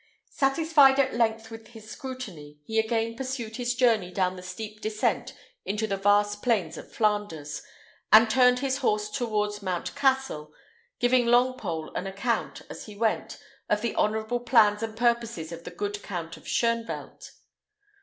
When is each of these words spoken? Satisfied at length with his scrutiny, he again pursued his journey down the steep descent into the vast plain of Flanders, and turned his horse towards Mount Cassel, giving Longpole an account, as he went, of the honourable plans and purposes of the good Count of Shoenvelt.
Satisfied 0.31 0.97
at 0.99 1.13
length 1.13 1.51
with 1.51 1.67
his 1.67 1.91
scrutiny, 1.91 2.59
he 2.65 2.79
again 2.79 3.15
pursued 3.15 3.57
his 3.57 3.75
journey 3.75 4.09
down 4.09 4.35
the 4.35 4.41
steep 4.41 4.81
descent 4.81 5.35
into 5.63 5.85
the 5.85 5.95
vast 5.95 6.41
plain 6.41 6.69
of 6.79 6.91
Flanders, 6.91 7.61
and 8.11 8.27
turned 8.27 8.61
his 8.61 8.77
horse 8.77 9.11
towards 9.11 9.61
Mount 9.61 9.93
Cassel, 9.93 10.51
giving 10.99 11.27
Longpole 11.27 11.91
an 11.95 12.07
account, 12.07 12.63
as 12.67 12.87
he 12.87 12.95
went, 12.95 13.37
of 13.69 13.83
the 13.83 13.95
honourable 13.95 14.39
plans 14.39 14.81
and 14.81 14.97
purposes 14.97 15.51
of 15.51 15.65
the 15.65 15.69
good 15.69 16.01
Count 16.01 16.35
of 16.35 16.45
Shoenvelt. 16.45 17.33